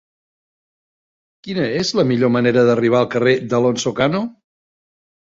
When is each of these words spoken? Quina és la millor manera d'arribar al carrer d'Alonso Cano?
Quina 1.47 1.65
és 1.81 1.91
la 1.99 2.05
millor 2.11 2.31
manera 2.35 2.63
d'arribar 2.69 3.01
al 3.01 3.09
carrer 3.17 3.35
d'Alonso 3.51 3.93
Cano? 4.01 4.23